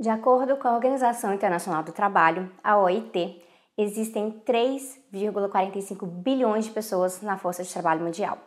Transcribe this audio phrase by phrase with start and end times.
[0.00, 3.44] De acordo com a Organização Internacional do Trabalho, a OIT,
[3.76, 8.38] existem 3,45 bilhões de pessoas na força de trabalho mundial.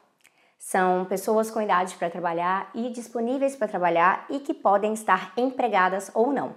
[0.57, 6.09] São pessoas com idade para trabalhar e disponíveis para trabalhar e que podem estar empregadas
[6.15, 6.55] ou não.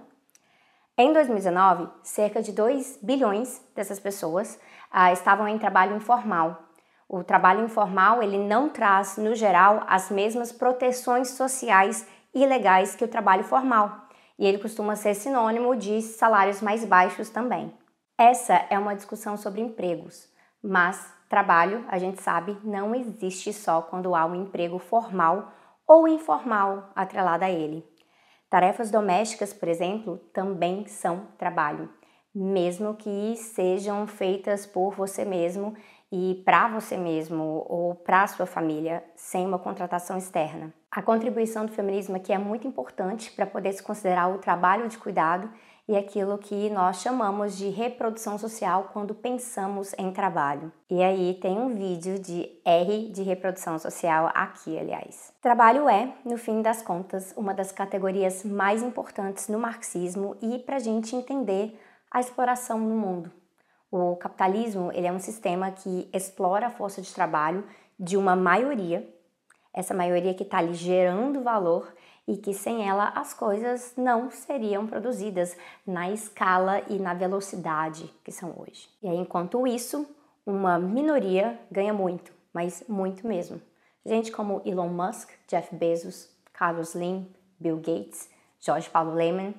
[0.97, 4.59] Em 2019, cerca de 2 bilhões dessas pessoas
[4.89, 6.63] ah, estavam em trabalho informal.
[7.07, 13.05] O trabalho informal ele não traz, no geral, as mesmas proteções sociais e legais que
[13.05, 14.06] o trabalho formal,
[14.37, 17.73] e ele costuma ser sinônimo de salários mais baixos também.
[18.17, 20.27] Essa é uma discussão sobre empregos,
[20.61, 25.51] mas trabalho, a gente sabe, não existe só quando há um emprego formal
[25.85, 27.85] ou informal atrelado a ele.
[28.49, 31.89] Tarefas domésticas, por exemplo, também são trabalho,
[32.33, 35.75] mesmo que sejam feitas por você mesmo
[36.11, 40.73] e para você mesmo ou para a sua família, sem uma contratação externa.
[40.89, 44.97] A contribuição do feminismo aqui é muito importante para poder se considerar o trabalho de
[44.97, 45.49] cuidado
[45.87, 50.71] e aquilo que nós chamamos de reprodução social quando pensamos em trabalho.
[50.89, 55.31] E aí tem um vídeo de R de reprodução social aqui, aliás.
[55.41, 60.75] Trabalho é, no fim das contas, uma das categorias mais importantes no marxismo e para
[60.75, 61.79] a gente entender
[62.11, 63.31] a exploração no mundo.
[63.91, 67.63] O capitalismo ele é um sistema que explora a força de trabalho
[67.99, 69.07] de uma maioria,
[69.73, 71.93] essa maioria que está ali gerando valor
[72.27, 78.31] e que sem ela as coisas não seriam produzidas na escala e na velocidade que
[78.31, 78.89] são hoje.
[79.01, 80.05] E aí, enquanto isso,
[80.45, 83.61] uma minoria ganha muito, mas muito mesmo.
[84.05, 89.53] Gente como Elon Musk, Jeff Bezos, Carlos Slim, Bill Gates, George Paulo Lehmann.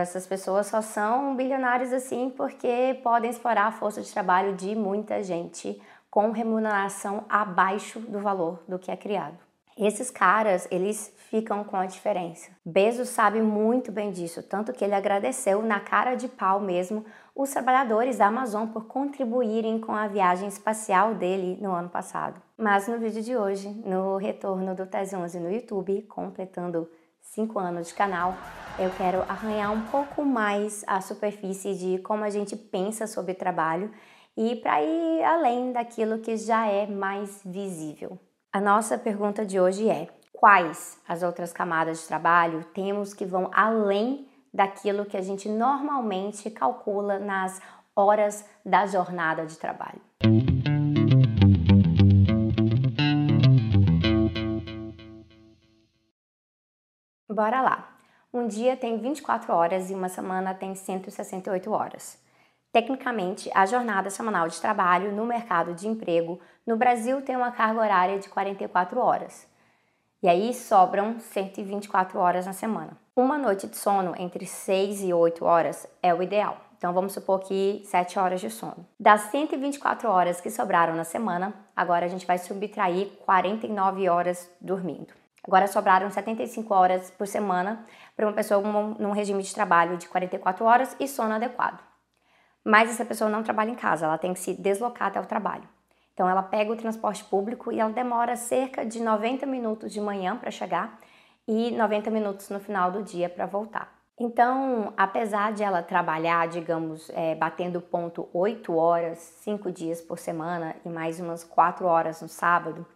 [0.00, 5.22] Essas pessoas só são bilionários assim porque podem explorar a força de trabalho de muita
[5.22, 9.38] gente com remuneração abaixo do valor do que é criado.
[9.76, 12.50] Esses caras, eles ficam com a diferença.
[12.64, 17.50] Bezos sabe muito bem disso, tanto que ele agradeceu na cara de pau mesmo os
[17.50, 22.40] trabalhadores da Amazon por contribuírem com a viagem espacial dele no ano passado.
[22.56, 26.86] Mas no vídeo de hoje, no retorno do Tese 11 no YouTube, completando
[27.32, 28.36] 5 anos de canal,
[28.78, 33.90] eu quero arranhar um pouco mais a superfície de como a gente pensa sobre trabalho
[34.36, 38.18] e para ir além daquilo que já é mais visível.
[38.52, 43.50] A nossa pergunta de hoje é: quais as outras camadas de trabalho temos que vão
[43.54, 47.62] além daquilo que a gente normalmente calcula nas
[47.96, 50.02] horas da jornada de trabalho?
[57.42, 57.88] Bora lá!
[58.32, 62.16] Um dia tem 24 horas e uma semana tem 168 horas.
[62.70, 67.80] Tecnicamente, a jornada semanal de trabalho no mercado de emprego no Brasil tem uma carga
[67.80, 69.44] horária de 44 horas.
[70.22, 72.96] E aí sobram 124 horas na semana.
[73.16, 76.58] Uma noite de sono entre 6 e 8 horas é o ideal.
[76.78, 78.86] Então vamos supor que 7 horas de sono.
[79.00, 85.21] Das 124 horas que sobraram na semana, agora a gente vai subtrair 49 horas dormindo.
[85.44, 87.84] Agora sobraram 75 horas por semana
[88.16, 88.60] para uma pessoa
[88.98, 91.92] num regime de trabalho de 44 horas e sono adequado
[92.64, 95.68] mas essa pessoa não trabalha em casa, ela tem que se deslocar até o trabalho.
[96.14, 100.36] Então ela pega o transporte público e ela demora cerca de 90 minutos de manhã
[100.36, 100.98] para chegar
[101.48, 104.00] e 90 minutos no final do dia para voltar.
[104.20, 110.76] Então, apesar de ela trabalhar, digamos, é, batendo ponto 8 horas, 5 dias por semana
[110.84, 112.86] e mais umas 4 horas no sábado,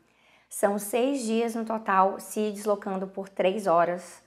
[0.49, 4.23] são 6 dias no total se deslocando por 3 horas,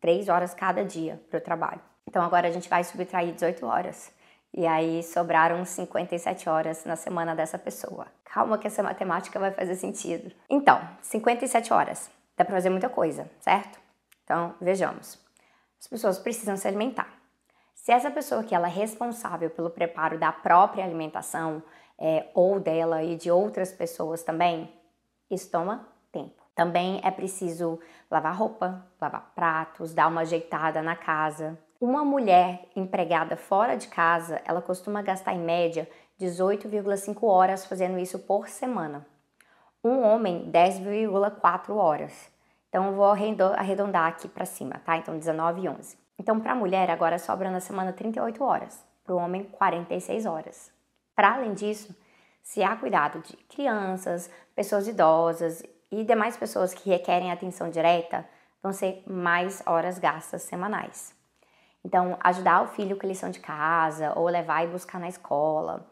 [0.00, 1.80] 3 horas cada dia para o trabalho.
[2.06, 4.12] Então agora a gente vai subtrair 18 horas.
[4.52, 8.06] E aí sobraram 57 horas na semana dessa pessoa.
[8.24, 10.34] Calma que essa matemática vai fazer sentido.
[10.48, 12.10] Então, 57 horas.
[12.36, 13.78] Dá para fazer muita coisa, certo?
[14.24, 15.18] Então, vejamos.
[15.78, 17.12] As pessoas precisam se alimentar.
[17.74, 21.62] Se essa pessoa que ela é responsável pelo preparo da própria alimentação,
[21.98, 24.72] é, ou dela e de outras pessoas também,
[25.30, 26.42] isso toma tempo.
[26.54, 27.78] Também é preciso
[28.10, 34.42] lavar roupa, lavar pratos, dar uma ajeitada na casa, uma mulher empregada fora de casa,
[34.44, 35.88] ela costuma gastar em média
[36.20, 39.06] 18,5 horas fazendo isso por semana.
[39.84, 42.28] Um homem, 10,4 horas.
[42.68, 44.96] Então, vou arredondar aqui para cima, tá?
[44.96, 45.96] Então, 19 e 11.
[46.18, 48.84] Então, para a mulher, agora sobra na semana 38 horas.
[49.04, 50.72] Para o homem, 46 horas.
[51.14, 51.94] Para além disso,
[52.42, 58.26] se há cuidado de crianças, pessoas idosas e demais pessoas que requerem atenção direta,
[58.62, 61.14] vão ser mais horas gastas semanais.
[61.84, 65.90] Então, ajudar o filho com a lição de casa ou levar e buscar na escola.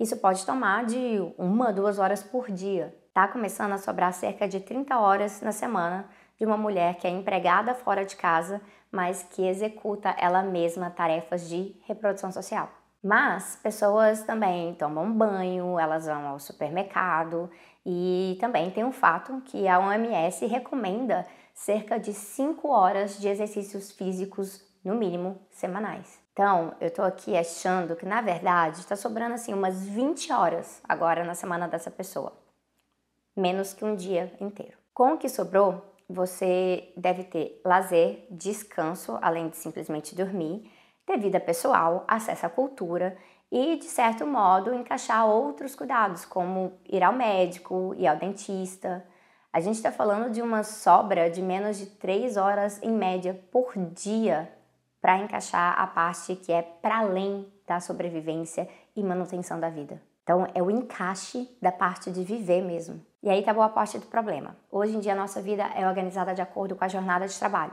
[0.00, 2.96] Isso pode tomar de uma, duas horas por dia.
[3.12, 6.08] Tá começando a sobrar cerca de 30 horas na semana
[6.38, 11.48] de uma mulher que é empregada fora de casa, mas que executa ela mesma tarefas
[11.48, 12.77] de reprodução social.
[13.02, 17.48] Mas pessoas também tomam banho, elas vão ao supermercado
[17.86, 21.24] e também tem um fato que a OMS recomenda
[21.54, 26.18] cerca de 5 horas de exercícios físicos, no mínimo, semanais.
[26.32, 31.24] Então, eu tô aqui achando que na verdade está sobrando assim umas 20 horas agora
[31.24, 32.32] na semana dessa pessoa.
[33.36, 34.76] Menos que um dia inteiro.
[34.94, 40.70] Com o que sobrou, você deve ter lazer, descanso, além de simplesmente dormir,
[41.08, 43.16] ter vida pessoal, acesso à cultura
[43.50, 49.02] e, de certo modo, encaixar outros cuidados, como ir ao médico, ir ao dentista.
[49.50, 53.72] A gente está falando de uma sobra de menos de 3 horas em média por
[53.76, 54.52] dia
[55.00, 60.02] para encaixar a parte que é para além da sobrevivência e manutenção da vida.
[60.22, 63.00] Então, é o encaixe da parte de viver mesmo.
[63.22, 64.54] E aí tá boa parte do problema.
[64.70, 67.72] Hoje em dia, a nossa vida é organizada de acordo com a jornada de trabalho.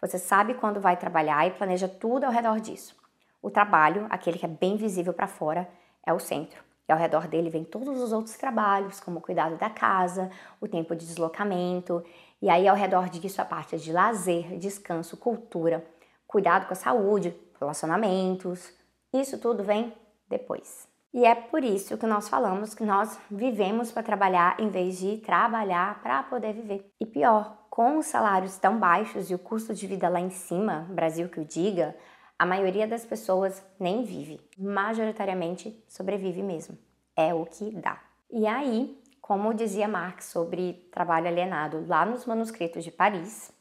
[0.00, 2.96] Você sabe quando vai trabalhar e planeja tudo ao redor disso.
[3.42, 5.68] O trabalho, aquele que é bem visível para fora,
[6.04, 6.62] é o centro.
[6.88, 10.30] E ao redor dele vem todos os outros trabalhos, como o cuidado da casa,
[10.60, 12.04] o tempo de deslocamento.
[12.42, 15.86] E aí, ao redor disso, a parte de lazer, descanso, cultura,
[16.26, 18.72] cuidado com a saúde, relacionamentos.
[19.12, 19.94] Isso tudo vem
[20.28, 20.89] depois.
[21.12, 25.18] E é por isso que nós falamos que nós vivemos para trabalhar em vez de
[25.18, 26.88] trabalhar para poder viver.
[27.00, 30.86] E pior, com os salários tão baixos e o custo de vida lá em cima,
[30.90, 31.96] Brasil que o diga,
[32.38, 36.78] a maioria das pessoas nem vive, majoritariamente sobrevive mesmo.
[37.16, 38.00] É o que dá.
[38.30, 43.52] E aí, como dizia Marx sobre trabalho alienado lá nos manuscritos de Paris,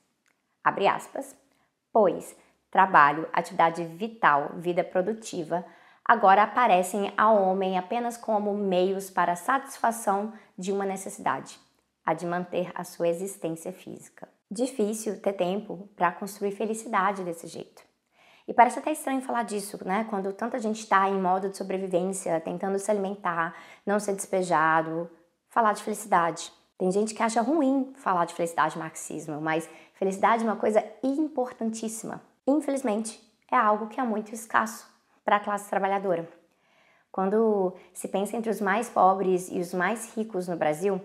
[0.64, 1.36] abre aspas,
[1.92, 2.38] pois
[2.72, 5.66] trabalho, atividade vital, vida produtiva,
[6.04, 11.60] agora aparecem ao homem apenas como meios para a satisfação de uma necessidade,
[12.06, 14.28] a de manter a sua existência física.
[14.50, 17.84] Difícil ter tempo para construir felicidade desse jeito.
[18.48, 20.08] E parece até estranho falar disso, né?
[20.10, 23.56] Quando tanta gente está em modo de sobrevivência, tentando se alimentar,
[23.86, 25.08] não ser despejado,
[25.50, 26.52] falar de felicidade.
[26.76, 32.24] Tem gente que acha ruim falar de felicidade marxismo, mas felicidade é uma coisa importantíssima.
[32.48, 34.90] Infelizmente, é algo que é muito escasso
[35.30, 36.28] para a classe trabalhadora.
[37.12, 41.00] Quando se pensa entre os mais pobres e os mais ricos no Brasil,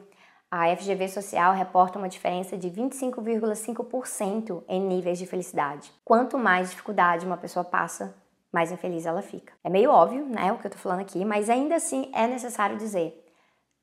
[0.51, 5.93] a FGV Social reporta uma diferença de 25,5% em níveis de felicidade.
[6.03, 8.17] Quanto mais dificuldade uma pessoa passa,
[8.51, 9.53] mais infeliz ela fica.
[9.63, 12.79] É meio óbvio, né, o que eu estou falando aqui, mas ainda assim é necessário
[12.79, 13.31] dizer: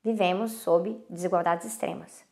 [0.02, 2.24] vivemos sob desigualdades extremas.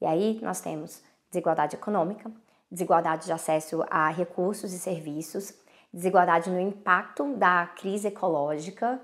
[0.00, 1.02] E aí nós temos
[1.32, 2.30] desigualdade econômica,
[2.70, 5.52] desigualdade de acesso a recursos e serviços,
[5.96, 9.00] desigualdade no impacto da crise ecológica,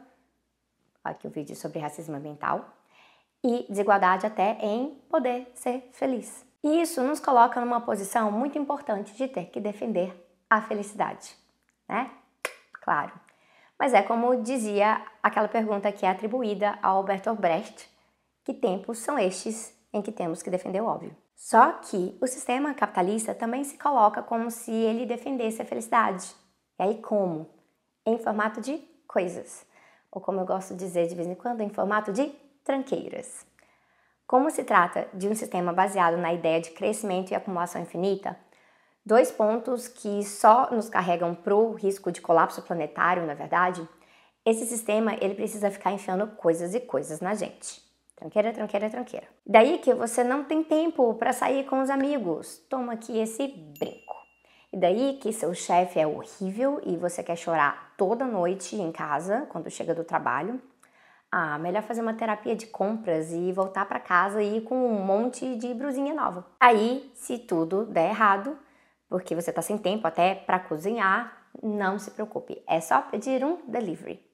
[1.02, 2.68] aqui o vídeo sobre racismo ambiental,
[3.42, 6.44] e desigualdade até em poder ser feliz.
[6.62, 10.14] E isso nos coloca numa posição muito importante de ter que defender
[10.50, 11.34] a felicidade,
[11.88, 12.10] né?
[12.82, 13.12] Claro.
[13.78, 17.88] Mas é como dizia aquela pergunta que é atribuída a Albert Brecht,
[18.44, 21.16] que tempos são estes em que temos que defender o óbvio.
[21.34, 26.41] Só que o sistema capitalista também se coloca como se ele defendesse a felicidade,
[26.78, 27.48] e aí como?
[28.04, 29.64] Em formato de coisas,
[30.10, 32.26] ou como eu gosto de dizer de vez em quando, em formato de
[32.64, 33.46] tranqueiras.
[34.26, 38.38] Como se trata de um sistema baseado na ideia de crescimento e acumulação infinita,
[39.04, 43.86] dois pontos que só nos carregam para o risco de colapso planetário, na verdade,
[44.44, 47.82] esse sistema ele precisa ficar enfiando coisas e coisas na gente.
[48.16, 49.26] Tranqueira, tranqueira, tranqueira.
[49.46, 52.58] Daí que você não tem tempo para sair com os amigos.
[52.68, 54.21] Toma aqui esse brinco.
[54.72, 59.46] E daí que seu chefe é horrível e você quer chorar toda noite em casa
[59.50, 60.60] quando chega do trabalho.
[61.30, 65.04] Ah, melhor fazer uma terapia de compras e voltar para casa e ir com um
[65.04, 66.46] monte de brusinha nova.
[66.58, 68.58] Aí, se tudo der errado,
[69.08, 73.58] porque você tá sem tempo até para cozinhar, não se preocupe, é só pedir um
[73.66, 74.24] delivery.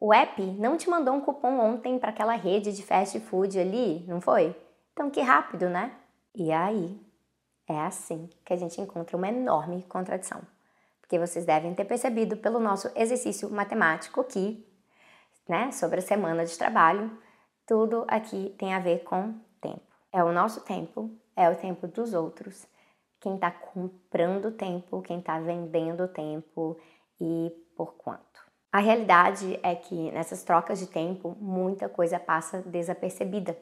[0.00, 4.04] O app não te mandou um cupom ontem para aquela rede de fast food ali,
[4.08, 4.56] não foi?
[4.92, 5.92] Então que rápido, né?
[6.34, 7.00] E aí,
[7.68, 10.42] é assim que a gente encontra uma enorme contradição.
[11.00, 14.66] Porque vocês devem ter percebido pelo nosso exercício matemático aqui,
[15.48, 17.10] né, sobre a semana de trabalho,
[17.66, 19.82] tudo aqui tem a ver com tempo.
[20.12, 22.66] É o nosso tempo, é o tempo dos outros,
[23.20, 26.78] quem está comprando tempo, quem está vendendo tempo
[27.20, 28.44] e por quanto.
[28.70, 33.56] A realidade é que nessas trocas de tempo muita coisa passa desapercebida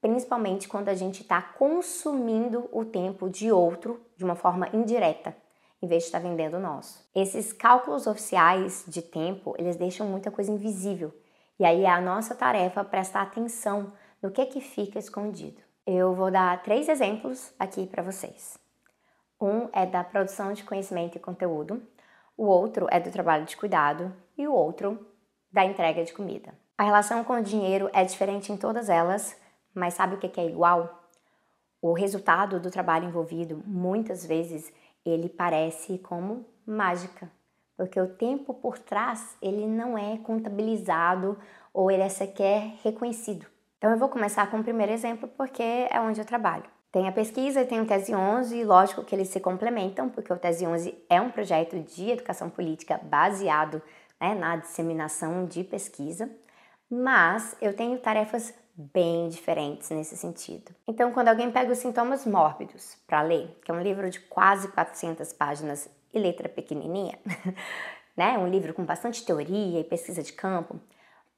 [0.00, 5.36] principalmente quando a gente está consumindo o tempo de outro de uma forma indireta,
[5.80, 7.08] em vez de estar tá vendendo o nosso.
[7.14, 11.12] Esses cálculos oficiais de tempo, eles deixam muita coisa invisível.
[11.58, 15.60] E aí é a nossa tarefa prestar atenção no que que fica escondido.
[15.86, 18.58] Eu vou dar três exemplos aqui para vocês.
[19.40, 21.82] Um é da produção de conhecimento e conteúdo,
[22.36, 25.06] o outro é do trabalho de cuidado e o outro
[25.50, 26.54] da entrega de comida.
[26.76, 29.36] A relação com o dinheiro é diferente em todas elas,
[29.76, 31.08] mas sabe o que é igual?
[31.80, 34.72] O resultado do trabalho envolvido, muitas vezes,
[35.04, 37.30] ele parece como mágica,
[37.76, 41.38] porque o tempo por trás ele não é contabilizado
[41.72, 43.46] ou ele é sequer reconhecido.
[43.76, 46.64] Então eu vou começar com o primeiro exemplo porque é onde eu trabalho.
[46.90, 50.32] Tem a pesquisa e tem o Tese 11, e lógico que eles se complementam, porque
[50.32, 53.82] o Tese 11 é um projeto de educação política baseado
[54.18, 56.30] né, na disseminação de pesquisa,
[56.90, 60.74] mas eu tenho tarefas bem diferentes nesse sentido.
[60.86, 64.68] Então, quando alguém pega os sintomas mórbidos para ler, que é um livro de quase
[64.68, 67.18] 400 páginas e letra pequenininha,
[68.16, 70.78] né, um livro com bastante teoria e pesquisa de campo,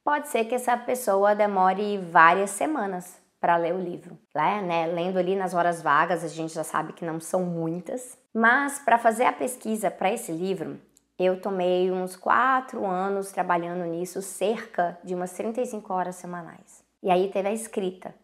[0.05, 4.19] pode ser que essa pessoa demore várias semanas para ler o livro.
[4.35, 4.61] Né?
[4.63, 4.87] né?
[4.87, 8.19] Lendo ali nas horas vagas, a gente já sabe que não são muitas.
[8.35, 10.81] Mas para fazer a pesquisa para esse livro,
[11.19, 16.88] eu tomei uns quatro anos trabalhando nisso, cerca de umas 35 horas semanais.
[17.03, 18.15] E aí teve a escrita.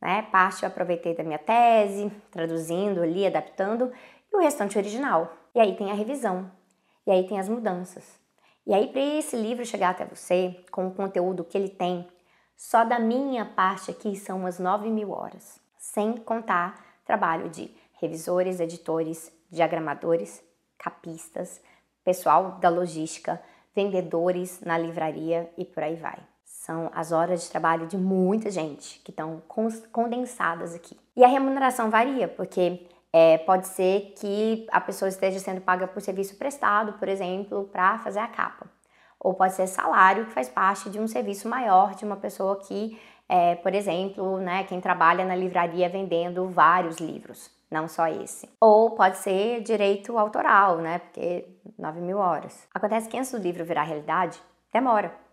[0.00, 0.22] Né?
[0.30, 3.92] Parte eu aproveitei da minha tese, traduzindo ali, adaptando,
[4.32, 5.32] e o restante original.
[5.54, 6.50] E aí tem a revisão.
[7.06, 8.18] E aí tem as mudanças.
[8.66, 12.08] E aí, para esse livro chegar até você, com o conteúdo que ele tem,
[12.56, 18.60] só da minha parte aqui são umas 9 mil horas, sem contar trabalho de revisores,
[18.60, 20.42] editores, diagramadores,
[20.78, 21.60] capistas,
[22.02, 23.40] pessoal da logística,
[23.74, 26.18] vendedores na livraria e por aí vai.
[26.64, 29.42] São as horas de trabalho de muita gente que estão
[29.92, 30.96] condensadas aqui.
[31.14, 36.00] E a remuneração varia, porque é, pode ser que a pessoa esteja sendo paga por
[36.00, 38.66] serviço prestado, por exemplo, para fazer a capa
[39.24, 43.00] ou pode ser salário que faz parte de um serviço maior de uma pessoa que,
[43.26, 48.50] é, por exemplo, né, quem trabalha na livraria vendendo vários livros, não só esse.
[48.60, 51.46] Ou pode ser direito autoral, né, porque
[51.78, 52.68] 9 mil horas.
[52.74, 54.38] Acontece que antes do livro virar realidade,
[54.70, 55.23] demora.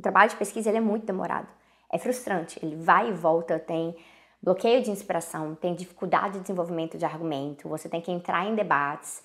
[0.00, 1.46] O trabalho de pesquisa ele é muito demorado.
[1.92, 3.94] É frustrante, ele vai e volta, tem
[4.42, 9.22] bloqueio de inspiração, tem dificuldade de desenvolvimento de argumento, você tem que entrar em debates,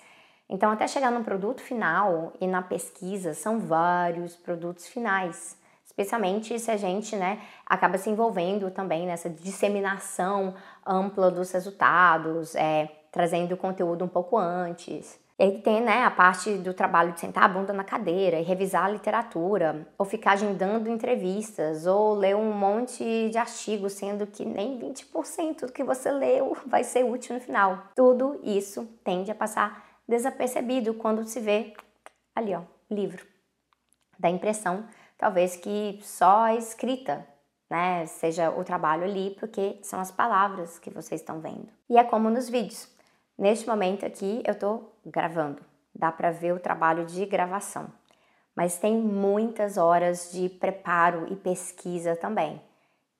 [0.48, 5.58] então, até chegar no produto final e na pesquisa, são vários produtos finais.
[5.84, 10.54] Especialmente se a gente né, acaba se envolvendo também nessa disseminação
[10.86, 15.18] ampla dos resultados, é, trazendo conteúdo um pouco antes.
[15.38, 18.42] E aí tem né, a parte do trabalho de sentar a bunda na cadeira e
[18.42, 24.46] revisar a literatura, ou ficar agendando entrevistas, ou ler um monte de artigos, sendo que
[24.46, 27.82] nem 20% do que você leu vai ser útil no final.
[27.94, 31.74] Tudo isso tende a passar desapercebido quando se vê
[32.34, 33.26] ali, ó, livro.
[34.18, 34.86] Dá a impressão,
[35.18, 37.26] talvez, que só a escrita,
[37.68, 41.68] né, seja o trabalho ali, porque são as palavras que vocês estão vendo.
[41.90, 42.95] E é como nos vídeos.
[43.38, 45.62] Neste momento aqui, eu estou gravando.
[45.94, 47.88] Dá para ver o trabalho de gravação.
[48.54, 52.60] Mas tem muitas horas de preparo e pesquisa também.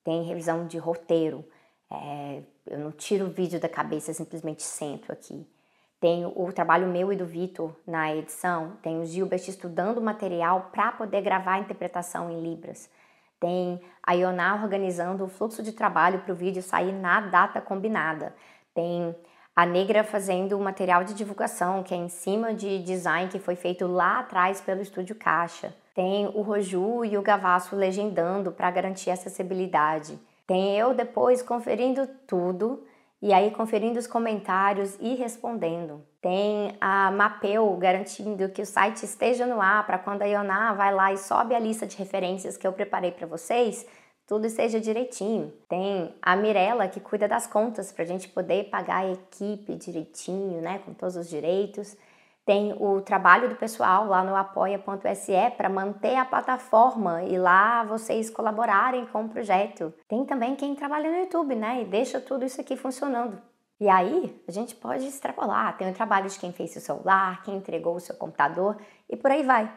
[0.03, 1.45] Tem revisão de roteiro.
[1.91, 5.47] É, eu não tiro o vídeo da cabeça, simplesmente sento aqui.
[5.99, 10.69] Tem o trabalho meu e do Vitor na edição, tem o Gilbert estudando o material
[10.71, 12.87] para poder gravar a interpretação em Libras.
[13.39, 18.35] Tem a Ioná organizando o fluxo de trabalho para o vídeo sair na data combinada.
[18.75, 19.15] Tem
[19.57, 23.55] a Negra fazendo o material de divulgação, que é em cima de design que foi
[23.55, 25.73] feito lá atrás pelo Estúdio Caixa.
[25.95, 30.19] Tem o Roju e o Gavasso legendando para garantir acessibilidade.
[30.45, 32.83] Tem eu depois conferindo tudo
[33.19, 36.05] e aí conferindo os comentários e respondendo.
[36.21, 40.93] Tem a Mapeu garantindo que o site esteja no ar para quando a Ioná vai
[40.93, 43.87] lá e sobe a lista de referências que eu preparei para vocês,
[44.27, 45.53] tudo esteja direitinho.
[45.69, 50.61] Tem a Mirella que cuida das contas para a gente poder pagar a equipe direitinho,
[50.61, 51.95] né, com todos os direitos.
[52.45, 58.29] Tem o trabalho do pessoal lá no apoia.se para manter a plataforma e lá vocês
[58.29, 59.93] colaborarem com o projeto.
[60.07, 61.81] Tem também quem trabalha no YouTube, né?
[61.81, 63.41] E deixa tudo isso aqui funcionando.
[63.79, 65.77] E aí a gente pode extrapolar.
[65.77, 68.77] Tem o trabalho de quem fez o celular, quem entregou o seu computador
[69.09, 69.71] e por aí vai.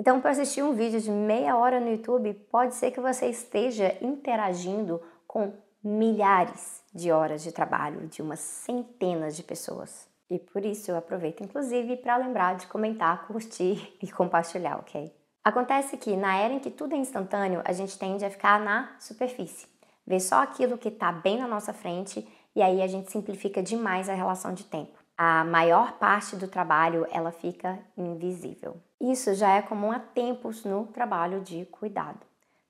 [0.00, 3.94] Então, para assistir um vídeo de meia hora no YouTube, pode ser que você esteja
[4.00, 5.52] interagindo com
[5.84, 10.08] milhares de horas de trabalho de umas centenas de pessoas.
[10.30, 15.14] E por isso eu aproveito, inclusive, para lembrar de comentar, curtir e compartilhar, ok?
[15.44, 18.96] Acontece que na era em que tudo é instantâneo, a gente tende a ficar na
[18.98, 19.66] superfície,
[20.06, 22.26] ver só aquilo que está bem na nossa frente
[22.56, 24.98] e aí a gente simplifica demais a relação de tempo.
[25.14, 28.80] A maior parte do trabalho ela fica invisível.
[29.00, 32.20] Isso já é comum há tempos no trabalho de cuidado.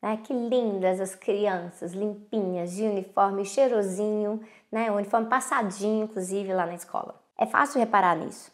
[0.00, 0.16] Né?
[0.18, 4.90] Que lindas as crianças, limpinhas, de uniforme cheirosinho, né?
[4.90, 7.20] o uniforme passadinho, inclusive, lá na escola.
[7.36, 8.52] É fácil reparar nisso.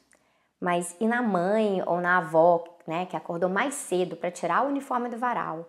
[0.61, 4.69] Mas e na mãe ou na avó, né, que acordou mais cedo para tirar o
[4.69, 5.69] uniforme do varal,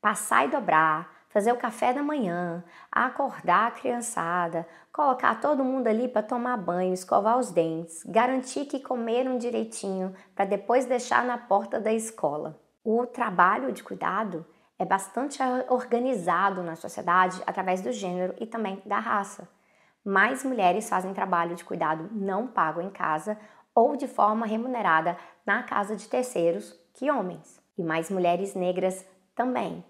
[0.00, 6.08] passar e dobrar, fazer o café da manhã, acordar a criançada, colocar todo mundo ali
[6.08, 11.80] para tomar banho, escovar os dentes, garantir que comeram direitinho para depois deixar na porta
[11.80, 12.58] da escola.
[12.82, 14.46] O trabalho de cuidado
[14.78, 19.48] é bastante organizado na sociedade através do gênero e também da raça.
[20.04, 23.38] Mais mulheres fazem trabalho de cuidado não pago em casa
[23.74, 27.60] ou de forma remunerada na casa de terceiros que homens.
[27.76, 29.04] E mais mulheres negras
[29.34, 29.84] também.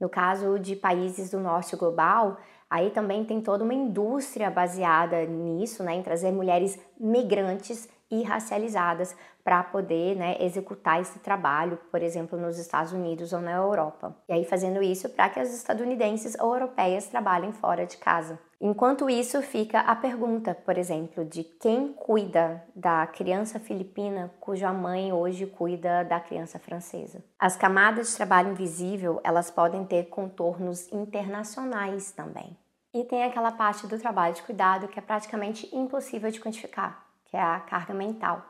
[0.00, 2.38] No caso de países do norte global,
[2.70, 9.16] aí também tem toda uma indústria baseada nisso, né, em trazer mulheres migrantes e racializadas
[9.44, 14.16] para poder né, executar esse trabalho, por exemplo, nos Estados Unidos ou na Europa.
[14.28, 18.38] E aí fazendo isso para que as estadunidenses ou europeias trabalhem fora de casa.
[18.60, 25.10] Enquanto isso, fica a pergunta, por exemplo, de quem cuida da criança filipina cuja mãe
[25.12, 27.24] hoje cuida da criança francesa.
[27.38, 32.54] As camadas de trabalho invisível, elas podem ter contornos internacionais também.
[32.92, 37.36] E tem aquela parte do trabalho de cuidado que é praticamente impossível de quantificar, que
[37.36, 38.44] é a carga mental.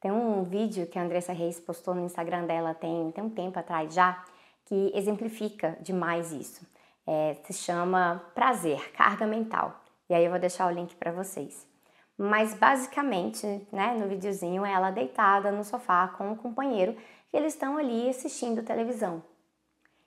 [0.00, 3.58] Tem um vídeo que a Andressa Reis postou no Instagram dela tem, tem um tempo
[3.58, 4.24] atrás já,
[4.64, 6.64] que exemplifica demais isso
[7.10, 9.80] é, se chama Prazer, Carga Mental.
[10.08, 11.66] E aí eu vou deixar o link para vocês.
[12.16, 16.96] Mas basicamente, né, no videozinho, é ela deitada no sofá com um companheiro
[17.32, 19.22] e eles estão ali assistindo televisão.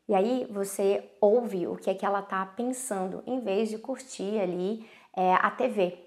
[0.07, 4.39] E aí você ouve o que é que ela está pensando, em vez de curtir
[4.39, 5.97] ali é, a TV.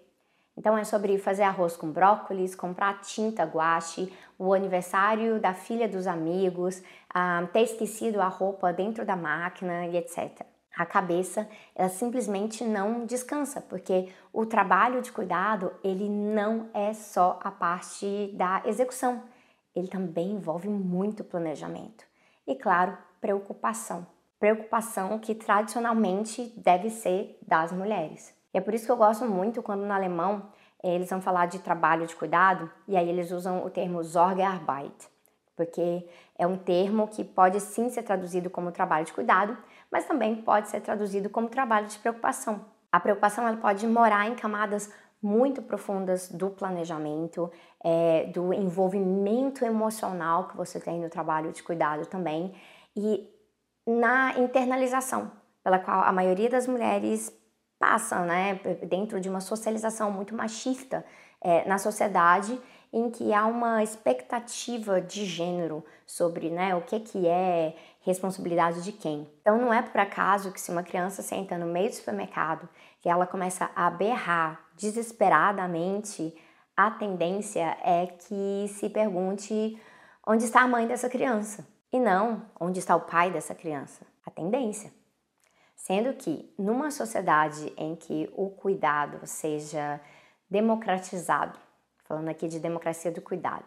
[0.56, 6.06] Então é sobre fazer arroz com brócolis, comprar tinta guache, o aniversário da filha dos
[6.06, 6.82] amigos,
[7.12, 10.46] ah, ter esquecido a roupa dentro da máquina e etc
[10.76, 17.40] a cabeça ela simplesmente não descansa, porque o trabalho de cuidado ele não é só
[17.42, 19.22] a parte da execução,
[19.74, 22.04] ele também envolve muito planejamento
[22.46, 24.06] e, claro, preocupação.
[24.38, 28.35] Preocupação que tradicionalmente deve ser das mulheres.
[28.56, 30.44] É por isso que eu gosto muito quando no alemão
[30.82, 34.96] eh, eles vão falar de trabalho de cuidado e aí eles usam o termo Sorgearbeit,
[35.54, 39.54] porque é um termo que pode sim ser traduzido como trabalho de cuidado,
[39.92, 42.64] mas também pode ser traduzido como trabalho de preocupação.
[42.90, 44.90] A preocupação ela pode morar em camadas
[45.20, 47.52] muito profundas do planejamento,
[47.84, 52.54] é, do envolvimento emocional que você tem no trabalho de cuidado também
[52.96, 53.28] e
[53.86, 55.30] na internalização,
[55.62, 57.30] pela qual a maioria das mulheres
[57.78, 58.54] passa, né,
[58.88, 61.04] dentro de uma socialização muito machista
[61.40, 62.58] é, na sociedade
[62.92, 68.92] em que há uma expectativa de gênero sobre né, o que, que é responsabilidade de
[68.92, 69.28] quem.
[69.40, 72.68] Então não é por acaso que se uma criança senta no meio do supermercado
[73.04, 76.34] e ela começa a berrar desesperadamente,
[76.76, 79.80] a tendência é que se pergunte
[80.26, 84.06] onde está a mãe dessa criança e não onde está o pai dessa criança.
[84.24, 84.92] A tendência.
[85.76, 90.00] Sendo que numa sociedade em que o cuidado seja
[90.50, 91.56] democratizado,
[92.04, 93.64] falando aqui de democracia do cuidado.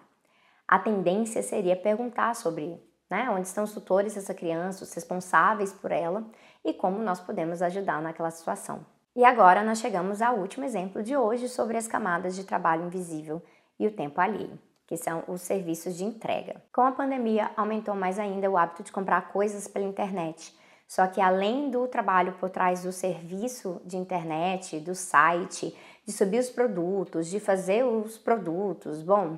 [0.67, 2.77] A tendência seria perguntar sobre
[3.09, 6.25] né, onde estão os tutores dessa criança, os responsáveis por ela
[6.63, 8.85] e como nós podemos ajudar naquela situação.
[9.15, 13.41] E agora nós chegamos ao último exemplo de hoje sobre as camadas de trabalho invisível
[13.79, 16.61] e o tempo alheio, que são os serviços de entrega.
[16.71, 20.55] Com a pandemia, aumentou mais ainda o hábito de comprar coisas pela internet.
[20.89, 26.39] Só que além do trabalho por trás do serviço de internet, do site, de subir
[26.39, 29.03] os produtos, de fazer os produtos.
[29.03, 29.37] Bom,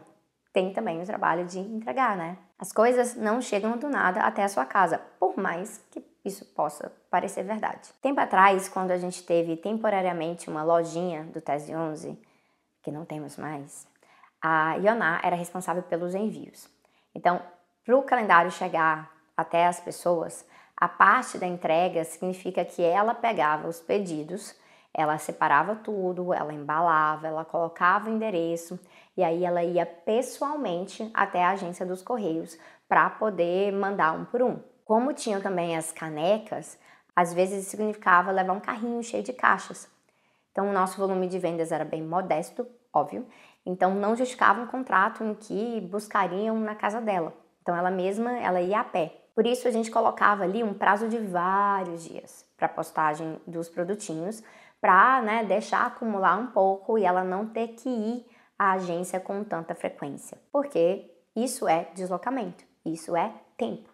[0.53, 2.37] tem também o trabalho de entregar, né?
[2.57, 6.89] As coisas não chegam do nada até a sua casa, por mais que isso possa
[7.09, 7.89] parecer verdade.
[8.01, 12.17] Tempo atrás, quando a gente teve temporariamente uma lojinha do Tese 11,
[12.81, 13.85] que não temos mais,
[14.41, 16.69] a Ioná era responsável pelos envios.
[17.13, 17.41] Então,
[17.83, 20.45] para o calendário chegar até as pessoas,
[20.81, 24.59] a parte da entrega significa que ela pegava os pedidos
[24.93, 28.79] ela separava tudo, ela embalava, ela colocava o endereço
[29.15, 34.41] e aí ela ia pessoalmente até a agência dos Correios para poder mandar um por
[34.41, 34.59] um.
[34.83, 36.77] Como tinham também as canecas,
[37.15, 39.89] às vezes significava levar um carrinho cheio de caixas.
[40.51, 43.25] Então o nosso volume de vendas era bem modesto, óbvio,
[43.65, 47.33] então não justificava um contrato em que buscariam na casa dela.
[47.61, 49.20] Então ela mesma, ela ia a pé.
[49.41, 54.43] Por isso a gente colocava ali um prazo de vários dias para postagem dos produtinhos,
[54.79, 58.23] para né, deixar acumular um pouco e ela não ter que ir
[58.55, 63.89] à agência com tanta frequência, porque isso é deslocamento, isso é tempo.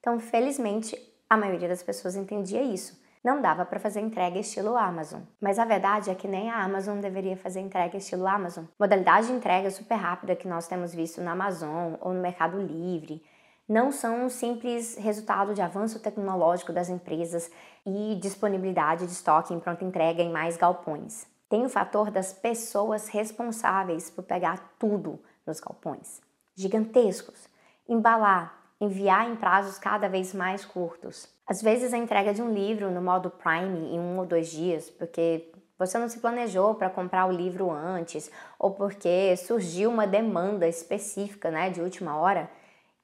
[0.00, 0.94] Então, felizmente,
[1.30, 3.02] a maioria das pessoas entendia isso.
[3.24, 5.22] não dava para fazer entrega estilo Amazon.
[5.40, 8.66] Mas a verdade é que nem a Amazon deveria fazer entrega estilo Amazon.
[8.78, 13.22] Modalidade de entrega super rápida que nós temos visto na Amazon ou no Mercado Livre
[13.68, 17.50] não são um simples resultado de avanço tecnológico das empresas
[17.86, 21.26] e disponibilidade de estoque em pronta entrega em mais galpões.
[21.48, 26.20] Tem o fator das pessoas responsáveis por pegar tudo nos galpões,
[26.54, 27.48] gigantescos,
[27.88, 31.28] embalar, enviar em prazos cada vez mais curtos.
[31.46, 34.90] Às vezes a entrega de um livro no modo Prime em um ou dois dias,
[34.90, 40.66] porque você não se planejou para comprar o livro antes, ou porque surgiu uma demanda
[40.68, 42.48] específica né, de última hora,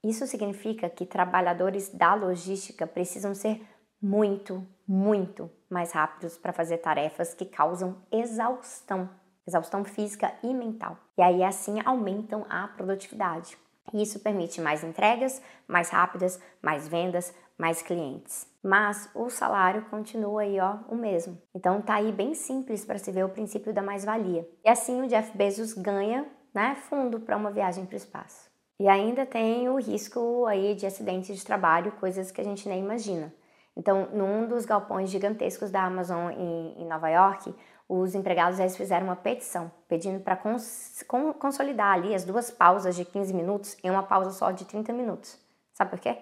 [0.02, 3.60] isso significa que trabalhadores da logística precisam ser
[4.00, 9.10] muito, muito mais rápidos para fazer tarefas que causam exaustão,
[9.46, 10.96] exaustão física e mental.
[11.18, 13.58] E aí assim aumentam a produtividade.
[13.92, 18.46] E isso permite mais entregas, mais rápidas, mais vendas, mais clientes.
[18.62, 21.40] Mas o salário continua aí, ó, o mesmo.
[21.54, 24.48] Então tá aí bem simples para se ver o princípio da mais-valia.
[24.64, 28.49] E assim o Jeff Bezos ganha, né, fundo para uma viagem para o espaço.
[28.80, 32.80] E ainda tem o risco aí de acidentes de trabalho, coisas que a gente nem
[32.80, 33.30] imagina.
[33.76, 37.54] Então, num dos galpões gigantescos da Amazon em, em Nova York,
[37.86, 41.04] os empregados eles fizeram uma petição pedindo para cons
[41.38, 45.38] consolidar ali as duas pausas de 15 minutos em uma pausa só de 30 minutos.
[45.74, 46.16] Sabe por quê?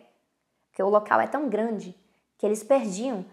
[0.69, 1.95] Porque o local é tão grande
[2.37, 3.25] que eles perdiam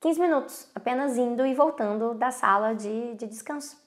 [0.00, 3.79] 15 minutos apenas indo e voltando da sala de, de descanso.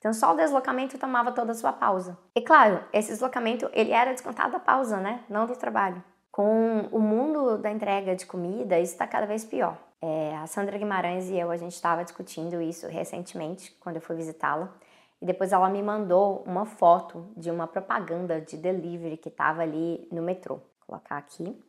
[0.00, 2.18] Então só o deslocamento tomava toda a sua pausa.
[2.34, 5.22] E claro, esse deslocamento ele era descontado da pausa, né?
[5.28, 6.02] Não do trabalho.
[6.32, 9.76] Com o mundo da entrega de comida, isso está cada vez pior.
[10.00, 14.16] É, a Sandra Guimarães e eu, a gente estava discutindo isso recentemente, quando eu fui
[14.16, 14.72] visitá-la.
[15.20, 20.08] E depois ela me mandou uma foto de uma propaganda de delivery que estava ali
[20.10, 20.54] no metrô.
[20.54, 21.62] Vou colocar aqui.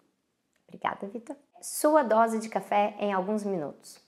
[0.69, 1.35] Obrigada, Vitor.
[1.61, 3.99] Sua dose de café em alguns minutos.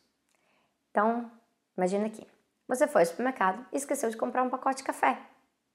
[0.92, 1.30] Então,
[1.76, 2.26] imagina aqui.
[2.68, 5.20] Você foi ao supermercado e esqueceu de comprar um pacote de café.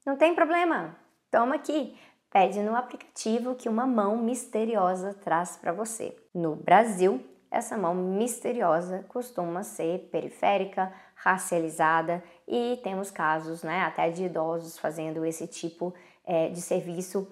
[0.05, 0.95] Não tem problema.
[1.31, 1.97] Toma aqui.
[2.31, 6.15] Pede no aplicativo que uma mão misteriosa traz para você.
[6.33, 14.25] No Brasil, essa mão misteriosa costuma ser periférica, racializada e temos casos né, até de
[14.25, 17.27] idosos fazendo esse tipo é, de serviço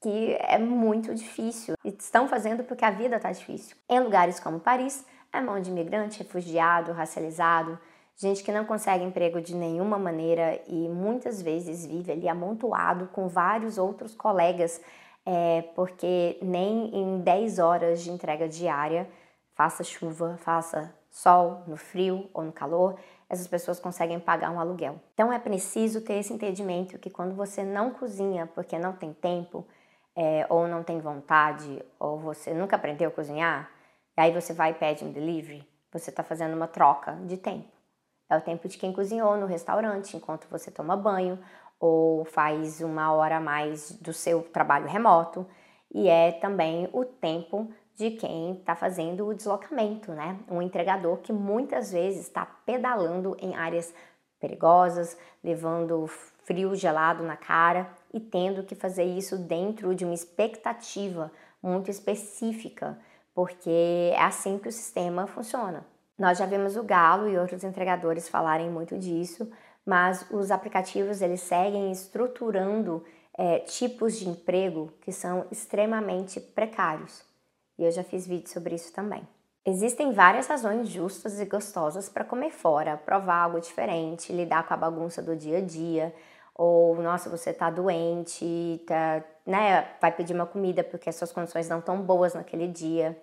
[0.00, 1.74] que é muito difícil.
[1.84, 3.76] E estão fazendo porque a vida está difícil.
[3.88, 7.78] Em lugares como Paris, é mão de imigrante, refugiado, racializado,
[8.18, 13.28] gente que não consegue emprego de nenhuma maneira e muitas vezes vive ali amontoado com
[13.28, 14.80] vários outros colegas,
[15.24, 19.08] é, porque nem em 10 horas de entrega diária,
[19.54, 22.98] faça chuva, faça sol, no frio ou no calor,
[23.30, 25.00] essas pessoas conseguem pagar um aluguel.
[25.14, 29.64] Então é preciso ter esse entendimento que quando você não cozinha porque não tem tempo,
[30.16, 33.70] é, ou não tem vontade, ou você nunca aprendeu a cozinhar,
[34.16, 37.77] e aí você vai e pede um delivery, você está fazendo uma troca de tempo.
[38.28, 41.38] É o tempo de quem cozinhou no restaurante enquanto você toma banho
[41.80, 45.46] ou faz uma hora a mais do seu trabalho remoto.
[45.92, 50.38] E é também o tempo de quem está fazendo o deslocamento, né?
[50.48, 53.92] Um entregador que muitas vezes está pedalando em áreas
[54.38, 56.06] perigosas, levando
[56.44, 62.98] frio gelado na cara e tendo que fazer isso dentro de uma expectativa muito específica,
[63.34, 65.84] porque é assim que o sistema funciona.
[66.18, 69.50] Nós já vimos o Galo e outros entregadores falarem muito disso,
[69.86, 73.04] mas os aplicativos eles seguem estruturando
[73.36, 77.22] é, tipos de emprego que são extremamente precários.
[77.78, 79.26] E eu já fiz vídeo sobre isso também.
[79.64, 84.76] Existem várias razões justas e gostosas para comer fora, provar algo diferente, lidar com a
[84.76, 86.12] bagunça do dia a dia,
[86.54, 91.68] ou nossa, você está doente, tá, né, vai pedir uma comida porque as suas condições
[91.68, 93.16] não estão boas naquele dia.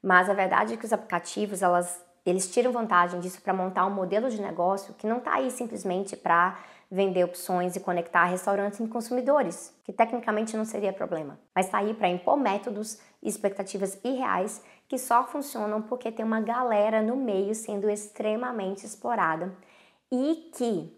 [0.00, 3.94] Mas a verdade é que os aplicativos, elas eles tiram vantagem disso para montar um
[3.94, 6.58] modelo de negócio que não está aí simplesmente para
[6.90, 11.94] vender opções e conectar restaurantes em consumidores, que tecnicamente não seria problema, mas está aí
[11.94, 17.54] para impor métodos e expectativas irreais que só funcionam porque tem uma galera no meio
[17.54, 19.52] sendo extremamente explorada
[20.12, 20.96] e que,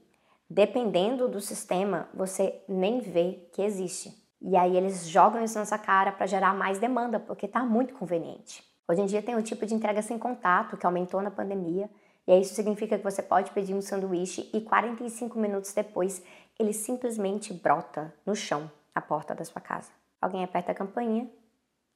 [0.49, 4.13] dependendo do sistema, você nem vê que existe.
[4.41, 7.95] E aí eles jogam isso na sua cara para gerar mais demanda, porque está muito
[7.95, 8.63] conveniente.
[8.91, 11.91] Hoje em dia tem o tipo de entrega sem contato que aumentou na pandemia,
[12.27, 16.23] e isso significa que você pode pedir um sanduíche e 45 minutos depois
[16.59, 19.91] ele simplesmente brota no chão, à porta da sua casa.
[20.21, 21.31] Alguém aperta a campainha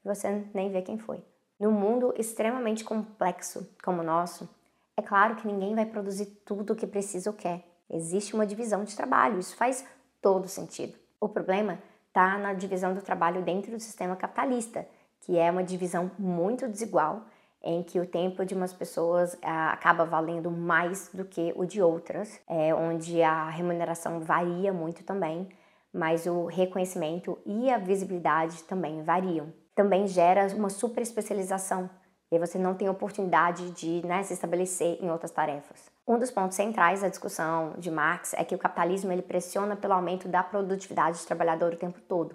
[0.04, 1.24] e você nem vê quem foi.
[1.58, 4.48] No mundo extremamente complexo como o nosso,
[4.94, 7.64] é claro que ninguém vai produzir tudo o que precisa ou quer.
[7.88, 9.84] Existe uma divisão de trabalho, isso faz
[10.20, 10.98] todo sentido.
[11.18, 11.78] O problema
[12.08, 14.86] está na divisão do trabalho dentro do sistema capitalista,
[15.22, 17.24] que é uma divisão muito desigual
[17.62, 21.80] em que o tempo de umas pessoas ah, acaba valendo mais do que o de
[21.80, 25.48] outras, é, onde a remuneração varia muito também,
[25.92, 29.52] mas o reconhecimento e a visibilidade também variam.
[29.74, 31.88] Também gera uma super especialização
[32.30, 35.90] e você não tem oportunidade de né, se estabelecer em outras tarefas.
[36.08, 39.92] Um dos pontos centrais da discussão de Marx é que o capitalismo ele pressiona pelo
[39.92, 42.34] aumento da produtividade do trabalhador o tempo todo.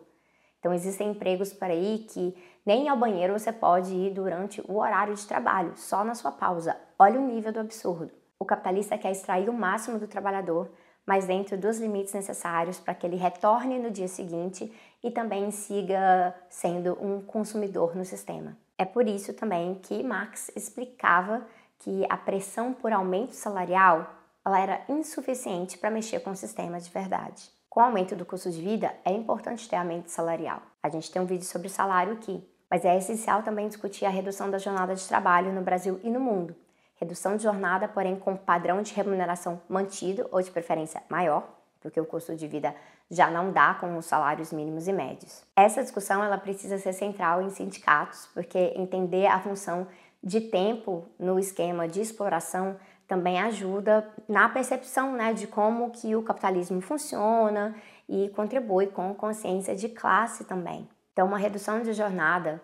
[0.59, 2.35] Então existem empregos por aí que
[2.67, 6.75] nem ao banheiro você pode ir durante o horário de trabalho, só na sua pausa.
[6.99, 8.11] Olha o nível do absurdo.
[8.37, 10.69] O capitalista quer extrair o máximo do trabalhador,
[11.05, 14.69] mas dentro dos limites necessários para que ele retorne no dia seguinte
[15.01, 18.57] e também siga sendo um consumidor no sistema.
[18.77, 21.47] É por isso também que Marx explicava
[21.79, 24.13] que a pressão por aumento salarial
[24.45, 27.49] ela era insuficiente para mexer com o sistema de verdade.
[27.69, 30.61] Com o aumento do custo de vida, é importante ter aumento salarial.
[30.83, 32.45] A gente tem um vídeo sobre salário aqui.
[32.69, 36.19] Mas é essencial também discutir a redução da jornada de trabalho no Brasil e no
[36.19, 36.55] mundo.
[36.95, 41.47] Redução de jornada, porém com padrão de remuneração mantido ou de preferência maior,
[41.79, 42.75] porque o custo de vida
[43.09, 45.43] já não dá com os salários mínimos e médios.
[45.55, 49.87] Essa discussão ela precisa ser central em sindicatos, porque entender a função
[50.23, 52.75] de tempo no esquema de exploração
[53.07, 57.75] também ajuda na percepção né, de como que o capitalismo funciona
[58.09, 60.89] e contribui com consciência de classe também.
[61.17, 62.61] Então, uma redução de jornada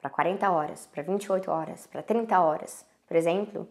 [0.00, 3.68] para 40 horas, para 28 horas, para 30 horas, por exemplo,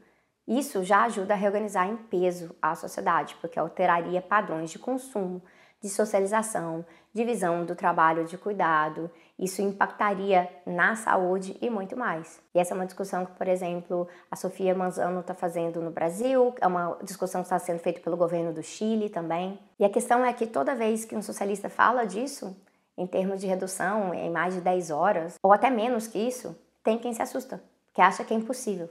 [0.48, 5.44] isso já ajuda a reorganizar em peso a sociedade, porque alteraria padrões de consumo,
[5.82, 12.42] de socialização, divisão do trabalho de cuidado, isso impactaria na saúde e muito mais.
[12.56, 16.56] E essa é uma discussão que, por exemplo, a Sofia Manzano está fazendo no Brasil,
[16.62, 19.60] é uma discussão que está sendo feita pelo governo do Chile também.
[19.78, 22.56] E a questão é que toda vez que um socialista fala disso,
[23.02, 27.00] em termos de redução em mais de 10 horas, ou até menos que isso, tem
[27.00, 27.60] quem se assusta,
[27.94, 28.88] que acha que é impossível.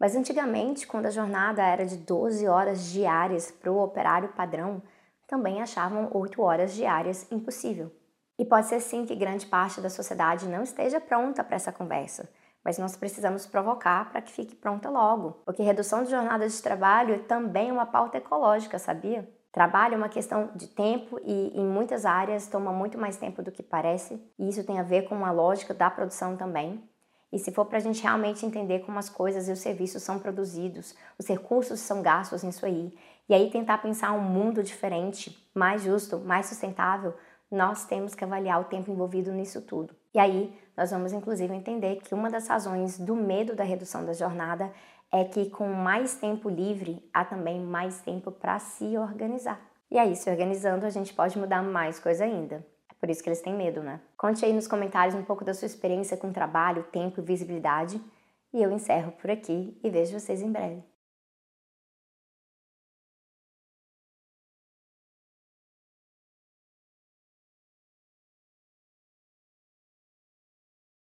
[0.00, 4.82] Mas antigamente, quando a jornada era de 12 horas diárias para o operário padrão,
[5.26, 7.92] também achavam 8 horas diárias impossível.
[8.38, 12.28] E pode ser sim que grande parte da sociedade não esteja pronta para essa conversa,
[12.64, 17.24] mas nós precisamos provocar para que fique pronta logo, porque redução de jornada de trabalho
[17.24, 19.28] também é uma pauta ecológica, sabia?
[19.52, 23.52] Trabalho é uma questão de tempo e em muitas áreas toma muito mais tempo do
[23.52, 26.82] que parece, e isso tem a ver com a lógica da produção também.
[27.30, 30.18] E se for para a gente realmente entender como as coisas e os serviços são
[30.18, 32.96] produzidos, os recursos são gastos nisso aí,
[33.28, 37.14] e aí tentar pensar um mundo diferente, mais justo, mais sustentável,
[37.50, 39.94] nós temos que avaliar o tempo envolvido nisso tudo.
[40.14, 44.14] E aí nós vamos inclusive entender que uma das razões do medo da redução da
[44.14, 44.72] jornada
[45.12, 49.60] é que com mais tempo livre há também mais tempo para se organizar.
[49.90, 52.66] E aí, se organizando, a gente pode mudar mais coisa ainda.
[52.90, 54.00] É por isso que eles têm medo, né?
[54.16, 58.00] Conte aí nos comentários um pouco da sua experiência com trabalho, tempo e visibilidade.
[58.54, 60.91] E eu encerro por aqui e vejo vocês em breve.